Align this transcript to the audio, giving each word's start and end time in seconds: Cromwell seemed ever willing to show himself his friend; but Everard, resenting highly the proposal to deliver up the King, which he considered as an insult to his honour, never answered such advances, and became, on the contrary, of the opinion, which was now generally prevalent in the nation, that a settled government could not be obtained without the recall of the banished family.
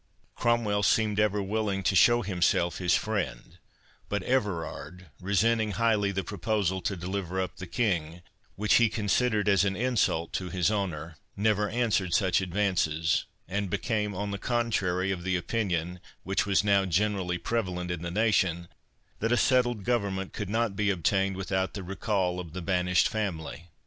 Cromwell 0.33 0.81
seemed 0.81 1.19
ever 1.19 1.43
willing 1.43 1.83
to 1.83 1.95
show 1.95 2.23
himself 2.23 2.79
his 2.79 2.95
friend; 2.95 3.59
but 4.09 4.23
Everard, 4.23 5.11
resenting 5.21 5.73
highly 5.73 6.11
the 6.11 6.23
proposal 6.23 6.81
to 6.81 6.95
deliver 6.95 7.39
up 7.39 7.57
the 7.57 7.67
King, 7.67 8.23
which 8.55 8.77
he 8.77 8.89
considered 8.89 9.47
as 9.47 9.63
an 9.63 9.75
insult 9.75 10.33
to 10.33 10.49
his 10.49 10.71
honour, 10.71 11.17
never 11.37 11.69
answered 11.69 12.15
such 12.15 12.41
advances, 12.41 13.25
and 13.47 13.69
became, 13.69 14.15
on 14.15 14.31
the 14.31 14.39
contrary, 14.39 15.11
of 15.11 15.21
the 15.23 15.37
opinion, 15.37 15.99
which 16.23 16.47
was 16.47 16.63
now 16.63 16.83
generally 16.83 17.37
prevalent 17.37 17.91
in 17.91 18.01
the 18.01 18.09
nation, 18.09 18.69
that 19.19 19.31
a 19.31 19.37
settled 19.37 19.83
government 19.83 20.33
could 20.33 20.49
not 20.49 20.75
be 20.75 20.89
obtained 20.89 21.37
without 21.37 21.75
the 21.75 21.83
recall 21.83 22.39
of 22.39 22.53
the 22.53 22.61
banished 22.63 23.07
family. 23.07 23.67